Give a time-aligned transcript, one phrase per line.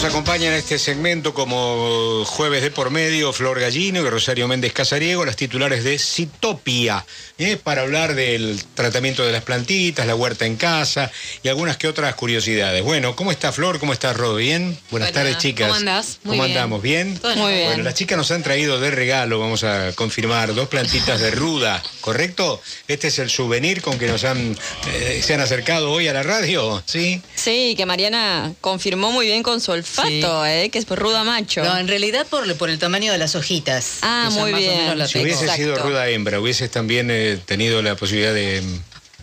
[0.00, 4.72] Nos acompaña en este segmento como jueves de por medio Flor Gallino y Rosario Méndez
[4.72, 7.04] Casariego, las titulares de Citopia,
[7.36, 7.58] ¿eh?
[7.62, 12.14] para hablar del tratamiento de las plantitas, la huerta en casa y algunas que otras
[12.14, 12.82] curiosidades.
[12.82, 13.78] Bueno, ¿cómo está Flor?
[13.78, 14.38] ¿Cómo está Rod?
[14.38, 14.78] ¿Bien?
[14.90, 15.66] Buenas tardes, chicas.
[15.68, 16.18] ¿Cómo andás?
[16.24, 16.56] Muy ¿Cómo bien.
[16.56, 16.80] andamos?
[16.80, 17.20] ¿Bien?
[17.36, 17.66] Muy bien.
[17.66, 21.82] Bueno, las chicas nos han traído de regalo, vamos a confirmar, dos plantitas de ruda,
[22.00, 22.60] ¿correcto?
[22.88, 24.56] Este es el souvenir con que nos han,
[24.92, 27.22] eh, se han acercado hoy a la radio, ¿sí?
[27.34, 30.70] Sí, que Mariana confirmó muy bien con su olfato, ¿eh?
[30.70, 31.62] que es ruda macho.
[31.62, 33.98] No, en realidad por, por el tamaño de las hojitas.
[34.02, 34.78] Ah, muy más o bien.
[34.78, 35.62] menos la Si hubiese Exacto.
[35.62, 38.62] sido ruda hembra, hubieses también eh, tenido la posibilidad de...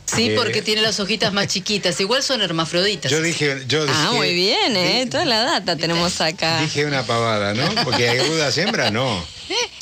[0.05, 1.99] Sí, de- porque tiene las hojitas más chiquitas.
[1.99, 3.11] Igual son hermafroditas.
[3.11, 3.63] Yo dije...
[3.67, 5.05] Yo ah, dije- muy bien, ¿eh?
[5.11, 6.61] Toda la data tenemos acá.
[6.61, 7.67] Dije una pavada, ¿no?
[7.83, 9.21] Porque hay rudas hembras, no.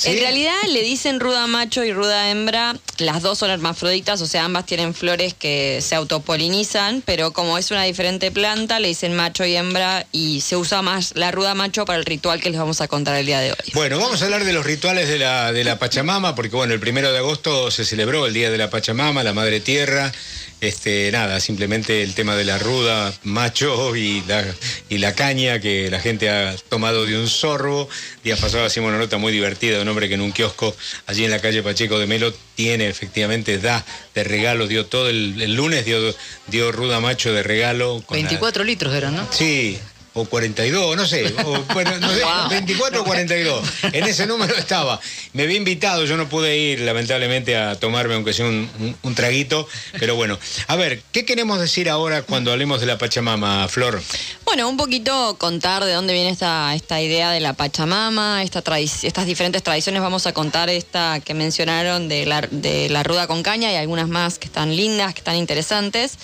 [0.06, 0.12] ¿Sí?
[0.12, 4.44] En realidad le dicen ruda macho y ruda hembra, las dos son hermafroditas, o sea,
[4.44, 9.44] ambas tienen flores que se autopolinizan, pero como es una diferente planta, le dicen macho
[9.44, 12.80] y hembra y se usa más la ruda macho para el ritual que les vamos
[12.80, 13.72] a contar el día de hoy.
[13.74, 16.80] Bueno, vamos a hablar de los rituales de la, de la Pachamama, porque bueno, el
[16.80, 20.12] primero de agosto se celebró el Día de la Pachamama, la Madre Tierra.
[20.60, 24.42] Este, nada, simplemente el tema de la ruda, macho y la,
[24.88, 27.88] y la caña que la gente ha tomado de un sorbo.
[28.24, 30.74] Días pasados hacíamos una nota muy divertida de un hombre que en un kiosco
[31.06, 35.40] allí en la calle Pacheco de Melo tiene, efectivamente, da de regalo, dio todo el,
[35.42, 36.14] el lunes, dio,
[36.46, 38.02] dio ruda macho de regalo.
[38.06, 39.28] con la- 24 litros eran, ¿no?
[39.30, 39.78] Sí,
[40.18, 43.68] o 42, no sé, o, bueno, no sé, 24 o 42.
[43.92, 44.98] En ese número estaba.
[45.34, 49.14] Me había invitado, yo no pude ir, lamentablemente, a tomarme, aunque sea un, un- un
[49.14, 49.68] traguito,
[50.00, 50.38] pero bueno.
[50.68, 54.02] A ver, ¿qué queremos decir ahora cuando hablemos de la Pachamama, Flor?
[54.44, 59.26] Bueno, un poquito contar de dónde viene esta, esta idea de la Pachamama, esta estas
[59.26, 60.00] diferentes tradiciones.
[60.02, 64.08] Vamos a contar esta que mencionaron de la, de la ruda con caña y algunas
[64.08, 66.18] más que están lindas, que están interesantes.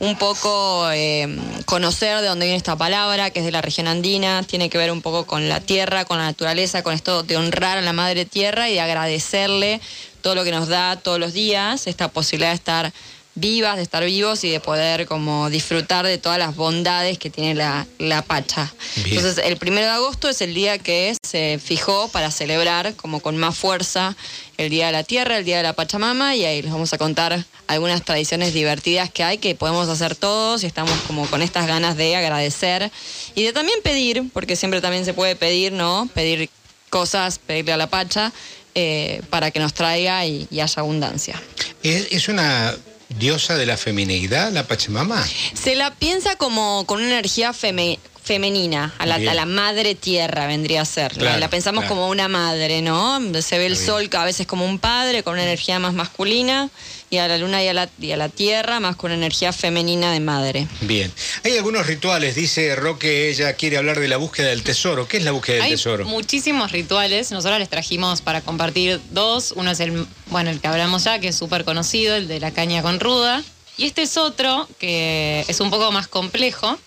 [0.00, 1.26] Un poco eh,
[1.64, 4.92] conocer de dónde viene esta palabra, que es de la región andina, tiene que ver
[4.92, 8.24] un poco con la tierra, con la naturaleza, con esto de honrar a la madre
[8.24, 9.80] tierra y de agradecerle
[10.22, 12.92] todo lo que nos da todos los días, esta posibilidad de estar
[13.34, 17.54] vivas, de estar vivos y de poder como disfrutar de todas las bondades que tiene
[17.54, 18.72] la, la Pacha.
[18.96, 19.16] Bien.
[19.16, 23.36] Entonces, el primero de agosto es el día que se fijó para celebrar como con
[23.36, 24.16] más fuerza
[24.56, 26.98] el Día de la Tierra, el Día de la Pachamama, y ahí les vamos a
[26.98, 31.66] contar algunas tradiciones divertidas que hay que podemos hacer todos y estamos como con estas
[31.66, 32.90] ganas de agradecer
[33.34, 36.08] y de también pedir, porque siempre también se puede pedir, ¿no?
[36.14, 36.50] Pedir
[36.90, 38.32] cosas, pedirle a la Pacha
[38.74, 41.40] eh, para que nos traiga y- y haya abundancia.
[41.82, 42.74] ¿Es, es una
[43.10, 45.26] diosa de la feminidad, la Pachamama?
[45.54, 50.46] Se la piensa como con una energía feme- femenina, a la, a la madre tierra
[50.46, 51.12] vendría a ser.
[51.16, 51.94] La- Claro, la, pensamos claro.
[51.96, 53.20] como una madre, ¿no?
[53.42, 56.68] Se ve el sol a veces como un padre, con una energía más masculina,
[57.10, 60.12] y a la luna y a la, y a la tierra más con energía femenina
[60.12, 60.68] de madre.
[60.82, 61.12] Bien.
[61.44, 65.08] Hay algunos rituales, dice Roque, ella quiere hablar de la búsqueda del tesoro.
[65.08, 66.04] ¿Qué es la búsqueda del Hay tesoro?
[66.04, 67.30] muchísimos rituales.
[67.30, 69.52] Nosotros les trajimos para compartir dos.
[69.56, 72.50] Uno es el, bueno, el que hablamos ya, que es súper conocido, el de la
[72.50, 73.42] caña con ruda.
[73.76, 76.78] Y este es otro que es un poco más complejo.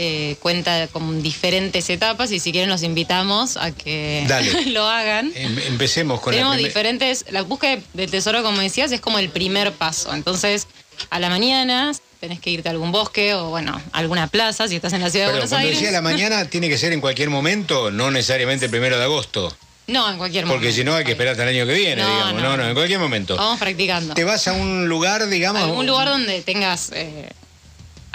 [0.00, 4.66] Eh, cuenta con diferentes etapas y si quieren los invitamos a que Dale.
[4.70, 5.32] lo hagan.
[5.34, 7.24] Em- empecemos con Tenemos la diferentes.
[7.30, 10.14] La búsqueda del tesoro, como decías, es como el primer paso.
[10.14, 10.68] Entonces,
[11.10, 14.76] a la mañana tenés que irte a algún bosque o, bueno, a alguna plaza si
[14.76, 15.80] estás en la ciudad de Buenos cuando Aires.
[15.80, 19.52] decía la mañana, tiene que ser en cualquier momento, no necesariamente el primero de agosto.
[19.88, 20.60] No, en cualquier momento.
[20.60, 22.34] Porque si no hay que esperar hasta el año que viene, No, digamos.
[22.42, 22.56] No, no.
[22.58, 23.36] no, en cualquier momento.
[23.36, 24.14] Vamos practicando.
[24.14, 25.62] Te vas a un lugar, digamos.
[25.62, 27.30] algún lugar donde tengas eh,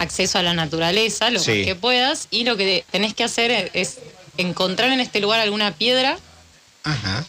[0.04, 1.52] acceso a la naturaleza, lo Sí.
[1.52, 3.98] más que puedas, y lo que tenés que hacer es
[4.38, 6.18] encontrar en este lugar alguna piedra,
[6.84, 7.26] Ajá.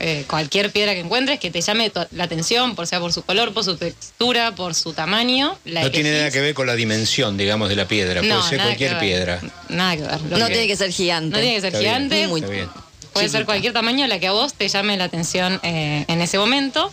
[0.00, 3.22] eh, cualquier piedra que encuentres, que te llame to- la atención, por sea por su
[3.22, 5.58] color, por su textura, por su tamaño.
[5.64, 8.22] La No tiene nada que ver con la dimensión, digamos, de la piedra.
[8.22, 9.40] No, Puede ser cualquier piedra.
[9.68, 10.20] Nada que ver.
[10.30, 11.30] Lo No tiene que ser gigante.
[11.36, 12.68] no tiene que ser Está bien, gigante, Ni muy- Está bien.
[13.12, 13.38] puede chiquita.
[13.38, 16.92] ser cualquier tamaño, la que a vos te llame la atención eh, en ese momento,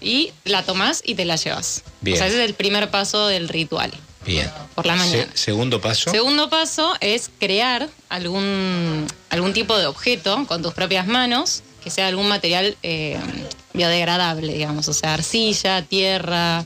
[0.00, 1.84] y la tomás y te la llevas.
[2.00, 2.16] Bien.
[2.16, 3.92] O sea, ese es el primer paso del ritual.
[4.24, 4.50] Bien.
[4.74, 5.26] Por la mañana.
[5.34, 6.10] Se- segundo paso.
[6.10, 12.06] Segundo paso es crear algún, algún tipo de objeto con tus propias manos que sea
[12.06, 13.18] algún material eh,
[13.72, 16.64] biodegradable, digamos, o sea, arcilla, tierra,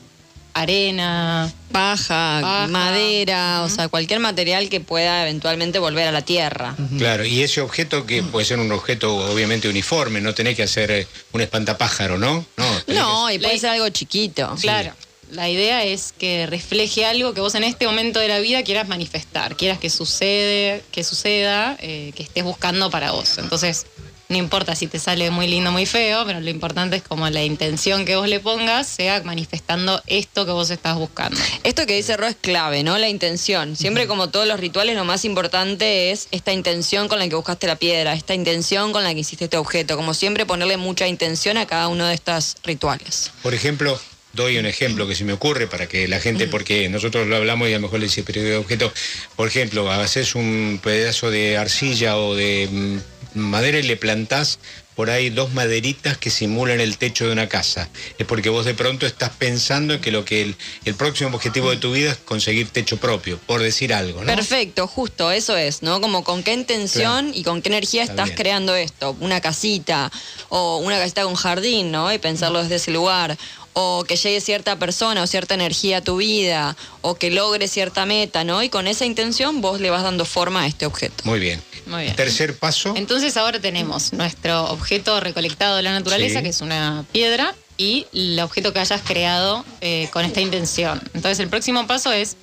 [0.53, 1.51] arena.
[1.71, 2.67] Paja, Paja.
[2.67, 6.75] madera, o sea, cualquier material que pueda eventualmente volver a la tierra.
[6.97, 10.89] Claro, y ese objeto que puede ser un objeto obviamente uniforme, no tenés que hacer
[10.91, 12.45] eh, un espantapájaro, ¿no?
[12.55, 14.55] No, No, que- y puede ser algo chiquito.
[14.61, 14.93] Claro.
[15.31, 18.87] La idea es que refleje algo que vos en este momento de la vida quieras
[18.87, 23.37] manifestar, quieras que sucede, que suceda, eh, que estés buscando para vos.
[23.37, 23.85] Entonces,
[24.29, 27.43] no importa si te sale muy lindo, muy feo, pero lo importante es como la
[27.43, 31.39] intención que vos le pongas sea manifestando esto que vos estás buscando.
[31.63, 32.97] Esto que dice Ro es clave, ¿no?
[32.97, 33.77] La intención.
[33.77, 37.67] Siempre como todos los rituales, lo más importante es esta intención con la que buscaste
[37.67, 39.95] la piedra, esta intención con la que hiciste este objeto.
[39.95, 43.31] Como siempre ponerle mucha intención a cada uno de estos rituales.
[43.41, 43.97] Por ejemplo,
[44.37, 47.67] doy un ejemplo que se me ocurre para que la gente, porque nosotros lo hablamos
[47.67, 48.93] y a lo mejor le dice, pero de objeto,
[49.35, 54.59] por ejemplo, haces un pedazo de arcilla o de mm, madera y le plantás
[54.97, 57.87] por ahí dos maderitas que simulan el techo de una casa.
[58.17, 60.55] Es porque vos de pronto estás pensando en que lo que el,
[60.85, 64.25] el próximo objetivo de tu vida es conseguir techo propio, por decir algo, ¿no?
[64.25, 66.01] Perfecto, justo, eso es, ¿no?
[66.01, 68.37] Como con qué intención y con qué energía Está estás bien.
[68.37, 69.15] creando esto.
[69.19, 70.11] Una casita
[70.49, 72.11] o una casita con jardín, ¿no?
[72.11, 73.37] Y pensarlo desde ese lugar.
[73.79, 76.75] O que llegue cierta persona o cierta energía a tu vida.
[77.01, 78.63] O que logre cierta meta, ¿no?
[78.63, 81.23] Y con esa intención vos le vas dando forma a este objeto.
[81.25, 81.61] Muy bien.
[81.85, 82.15] Muy bien.
[82.15, 82.93] Tercer paso.
[82.97, 86.43] Entonces ahora tenemos nuestro objeto recolectado de la naturaleza, Sí.
[86.43, 90.99] que es una piedra, y el objeto que hayas creado eh, con esta intención.
[91.13, 92.35] Entonces el próximo paso es,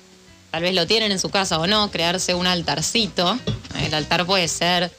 [0.51, 3.37] tal vez lo tienen en su casa o no, crearse un altarcito.
[3.85, 4.89] El altar puede ser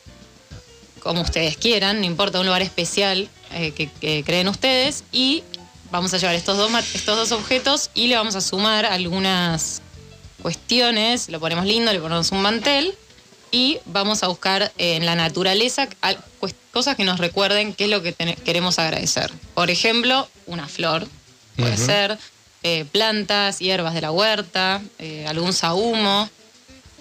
[1.00, 5.42] como ustedes quieran, no importa, un lugar especial eh, que, que creen ustedes, y
[5.90, 9.82] vamos a llevar estos dos, estos dos objetos y le vamos a sumar algunas
[10.42, 12.94] cuestiones, lo ponemos lindo, le ponemos un mantel
[13.50, 15.88] y vamos a buscar en la naturaleza
[16.72, 18.12] cosas que nos recuerden qué es lo que
[18.44, 19.32] queremos agradecer.
[19.54, 21.06] Por ejemplo, una flor,
[21.56, 22.18] puede ser
[22.62, 26.28] eh, plantas, hierbas de la huerta, eh, algún sahumo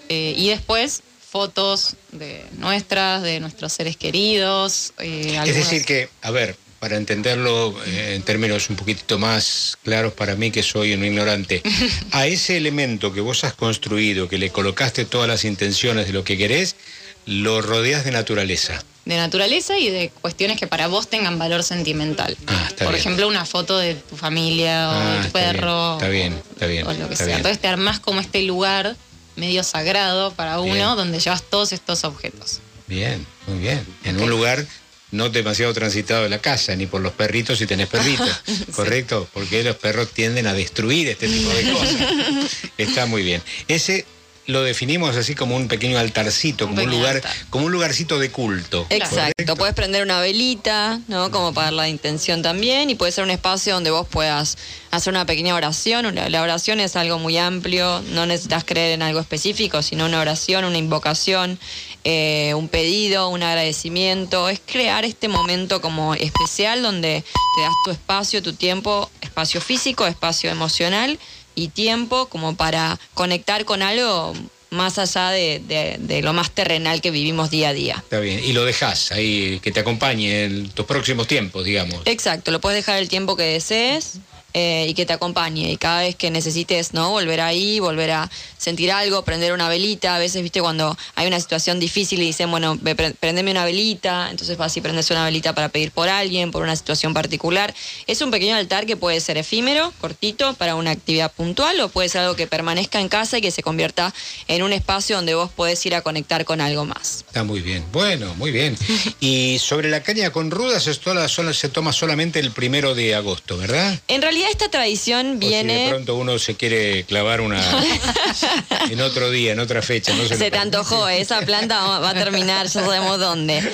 [0.08, 4.94] eh, y después fotos de nuestras, de nuestros seres queridos.
[4.98, 10.12] Es algunos- decir que, a ver, para entenderlo eh, en términos un poquitito más claros
[10.12, 11.62] para mí que soy un ignorante,
[12.12, 16.24] a ese elemento que vos has construido, que le colocaste todas las intenciones de lo
[16.24, 16.76] que querés,
[17.24, 18.80] lo rodeas de naturaleza.
[19.04, 22.36] de naturaleza y de cuestiones que para vos tengan valor sentimental.
[22.46, 23.00] Ah, está Por bien.
[23.00, 25.92] ejemplo, una foto de tu familia o Ah, de tu está bien, perro.
[25.94, 27.26] está bien, está bien, O lo que está sea.
[27.26, 27.36] bien.
[27.38, 28.96] Entonces te armás como este lugar
[29.34, 30.96] medio sagrado para uno Bien.
[30.96, 32.60] donde llevas todos estos objetos.
[32.86, 33.84] Bien, muy bien.
[34.04, 34.64] En un lugar
[35.10, 38.30] no demasiado transitado de la casa, ni por los perritos si tenés perritos,
[38.74, 39.28] ¿correcto?
[39.32, 41.96] Porque los perros tienden a destruir este tipo de cosas.
[42.78, 43.42] Está muy bien.
[43.68, 44.04] Ese
[44.46, 47.32] lo definimos así como un pequeño altarcito, como un lugar, altar.
[47.50, 48.86] como un lugarcito de culto.
[48.90, 49.56] Exacto, ¿correcto?
[49.56, 51.30] puedes prender una velita, ¿no?
[51.30, 54.56] Como para la intención también, y puede ser un espacio donde vos puedas
[54.92, 56.14] hacer una pequeña oración.
[56.30, 60.64] La oración es algo muy amplio, no necesitas creer en algo específico, sino una oración,
[60.64, 61.58] una invocación,
[62.04, 64.48] eh, un pedido, un agradecimiento.
[64.48, 67.24] Es crear este momento como especial donde
[67.56, 71.18] te das tu espacio, tu tiempo, espacio físico, espacio emocional
[71.56, 74.32] y tiempo como para conectar con algo
[74.70, 77.94] más allá de, de- de lo más terrenal que vivimos día a día.
[77.98, 78.44] Está bien.
[78.44, 82.00] Y lo dejás ahí, que te acompañe en tus próximos tiempos, digamos.
[82.04, 84.18] Exacto, lo puedes dejar el tiempo que desees
[84.58, 85.70] eh, y que te acompañe.
[85.70, 87.10] Y cada vez que necesites, ¿no?
[87.10, 90.16] Volver ahí, volver a sentir algo, prender una velita.
[90.16, 92.78] A veces, viste, cuando hay una situación difícil y dicen, bueno,
[93.20, 94.28] prendeme una velita.
[94.30, 97.74] Entonces vas y prendes una velita para pedir por alguien, por una situación particular.
[98.06, 102.08] Es un pequeño altar que puede ser efímero, cortito, para una actividad puntual, o puede
[102.08, 104.14] ser algo que permanezca en casa y que se convierta
[104.48, 107.24] en un espacio donde vos podés ir a conectar con algo más.
[107.26, 107.84] Está muy bien.
[107.92, 108.76] Bueno, muy bien.
[109.20, 113.14] Y sobre la caña con rudas, esto la- solo- se toma solamente el primero de
[113.14, 113.98] agosto, ¿verdad?
[114.08, 115.86] En realidad esta tradición O si de viene...
[115.88, 117.60] pronto uno se quiere clavar una
[118.90, 122.14] en otro día, en otra fecha, no se, te antojó, esa planta va va a
[122.14, 123.62] terminar, ya sabemos dónde.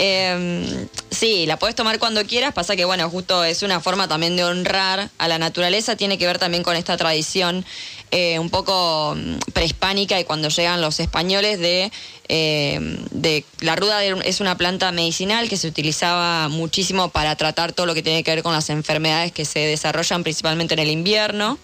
[0.00, 4.36] Eh, sí, la puedes tomar cuando quieras, pasa que bueno, justo es una forma también
[4.36, 7.64] de honrar a la naturaleza, tiene que ver también con esta tradición
[8.10, 11.92] eh, un poco mm, prehispánica y cuando llegan los españoles de,
[12.28, 12.78] eh,
[13.10, 17.94] de la ruda es una planta medicinal que se utilizaba muchísimo para tratar todo lo
[17.94, 21.58] que tiene que ver con las enfermedades que se desarrollan principalmente en el invierno,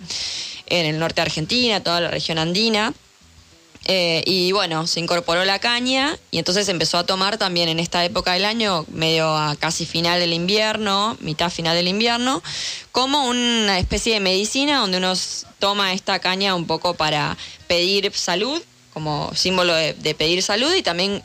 [0.66, 2.92] en el norte de Argentina, toda la región andina.
[3.86, 8.04] Eh, y bueno, se incorporó la caña y entonces empezó a tomar también en esta
[8.04, 12.42] época del año, medio a casi final del invierno, mitad final del invierno,
[12.92, 15.12] como una especie de medicina donde uno
[15.58, 17.36] toma esta caña un poco para
[17.66, 18.62] pedir salud,
[18.94, 21.22] como símbolo de, de pedir salud y también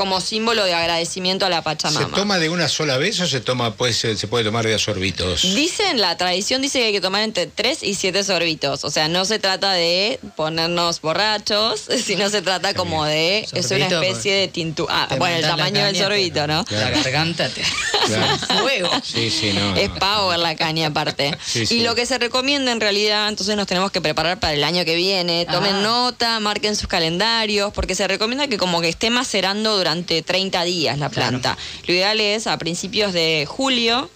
[0.00, 2.16] como símbolo de agradecimiento a la ¿Se Pachamama.
[2.16, 4.78] toma de una sola vez o se toma pues se se puede tomar de a
[4.78, 5.42] sorbitos?
[5.42, 8.82] Dicen, la tradición dice que hay que tomar entre 3 y 7 sorbitos.
[8.84, 13.46] O sea, no se trata de ponernos borrachos, sino se trata como de.
[13.52, 14.86] Es una especie de tintu.
[14.88, 16.64] Ah, bueno, el tamaño del sorbito, ¿no?
[16.70, 17.62] La garganta te
[18.06, 18.38] Claro.
[18.62, 18.88] fuego.
[19.04, 19.76] Sí, sí, no.
[19.76, 19.98] Es no.
[19.98, 21.36] power la caña aparte.
[21.44, 21.76] Sí, sí.
[21.76, 24.82] Y lo que se recomienda en realidad, entonces nos tenemos que preparar para el año
[24.86, 25.44] que viene.
[25.44, 25.82] Tomen Ah.
[25.82, 30.62] nota, marquen sus calendarios, porque se recomienda que como que esté macerando durante durante 30
[30.64, 31.58] días la planta.
[31.86, 34.08] Lo ideal es a principios de julio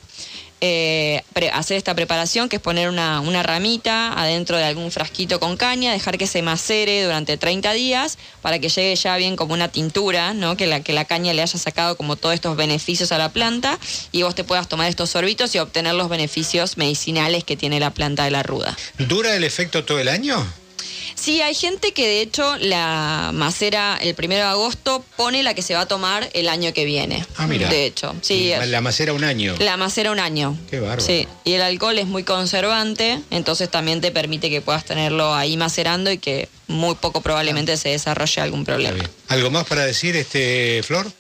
[0.60, 5.56] eh, hacer esta preparación, que es poner una, una ramita adentro de algún frasquito con
[5.56, 9.68] caña, dejar que se macere durante 30 días para que llegue ya bien como una
[9.68, 10.56] tintura, ¿no?
[10.56, 13.78] que, la, que la caña le haya sacado como todos estos beneficios a la planta
[14.12, 17.90] y vos te puedas tomar estos sorbitos y obtener los beneficios medicinales que tiene la
[17.90, 18.76] planta de la ruda.
[18.98, 20.46] ¿Dura el efecto todo el año?
[21.24, 25.62] Sí, hay gente que de hecho la macera el primero de agosto pone la que
[25.62, 27.24] se va a tomar el año que viene.
[27.38, 27.70] Ah, mira.
[27.70, 28.52] De hecho, sí.
[28.66, 29.54] La macera un año.
[29.58, 30.54] La macera un año.
[30.68, 31.00] Qué bárbaro.
[31.00, 35.56] Sí, y el alcohol es muy conservante, entonces también te permite que puedas tenerlo ahí
[35.56, 38.94] macerando y que muy poco probablemente se desarrolle algún Está problema.
[38.96, 39.10] bien.
[39.28, 41.10] ¿Algo más para decir, este Flor?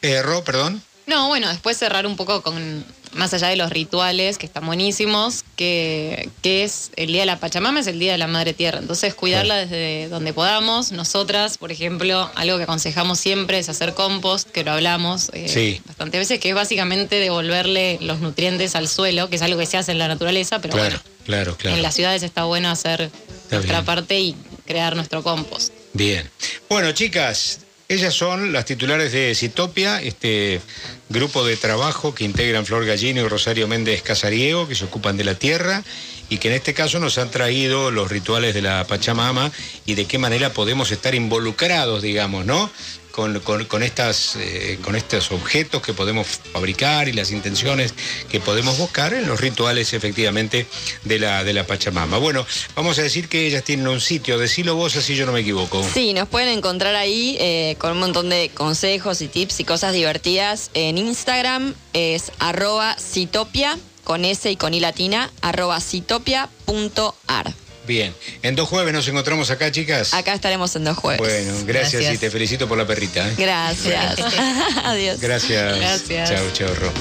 [0.00, 0.82] Eh, Ro, perdón.
[1.04, 2.82] No, bueno, después cerrar un poco con,
[3.14, 7.38] más allá de los rituales, que están buenísimos, que, que es el Día de la
[7.38, 8.78] Pachamama, es el Día de la Madre Tierra.
[8.78, 10.92] Entonces, cuidarla desde donde podamos.
[10.92, 15.80] Nosotras, por ejemplo, algo que aconsejamos siempre es hacer compost, que lo hablamos eh, Sí.
[15.86, 19.76] bastantes veces, que es básicamente devolverle los nutrientes al suelo, que es algo que se
[19.76, 21.76] hace en la naturaleza, pero claro, bueno, claro, claro.
[21.76, 23.10] en las ciudades está bueno hacer
[23.50, 23.84] nuestra bien.
[23.84, 25.72] parte y crear nuestro compost.
[25.92, 26.28] Bien.
[26.68, 30.60] Bueno, chicas, ellas son las titulares de Citopia, este
[31.08, 35.24] grupo de trabajo que integran Flor Gallino y Rosario Méndez Casariego, que se ocupan de
[35.24, 35.82] la tierra
[36.30, 39.52] y que en este caso nos han traído los rituales de la Pachamama
[39.84, 42.70] y de qué manera podemos estar involucrados, digamos, ¿no?
[43.14, 47.94] Con, con- estas, eh, con estos objetos que podemos fabricar y las intenciones
[48.28, 50.66] que podemos buscar en los rituales efectivamente
[51.04, 52.18] de la, de la Pachamama.
[52.18, 52.44] Bueno,
[52.74, 55.80] vamos a decir que ellas tienen un sitio, decilo vos así yo no me equivoco.
[55.94, 59.92] Sí, nos pueden encontrar ahí eh, con un montón de consejos y tips y cosas
[59.92, 60.70] divertidas.
[60.74, 67.54] En Instagram es arroba citopia, con S y con I latina, arroba citopia.ar.
[67.86, 70.14] Bien, en dos jueves nos encontramos acá, chicas.
[70.14, 71.18] Acá estaremos en dos jueves.
[71.18, 72.14] Bueno, gracias, Gracias.
[72.14, 73.28] y te felicito por la perrita.
[73.28, 73.34] ¿eh?
[73.36, 74.16] Gracias.
[74.84, 75.20] Adiós.
[75.20, 75.76] Gracias.
[75.78, 76.30] Gracias.
[76.30, 76.92] Chao, chao, Ro.